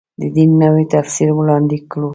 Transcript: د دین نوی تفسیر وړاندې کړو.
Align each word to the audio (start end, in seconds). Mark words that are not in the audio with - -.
د 0.19 0.21
دین 0.35 0.51
نوی 0.61 0.83
تفسیر 0.93 1.29
وړاندې 1.33 1.77
کړو. 1.91 2.09